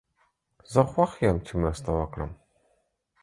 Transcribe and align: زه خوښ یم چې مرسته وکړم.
زه 0.73 0.81
خوښ 0.91 1.11
یم 1.25 1.37
چې 1.45 1.53
مرسته 1.61 1.89
وکړم. 1.99 2.31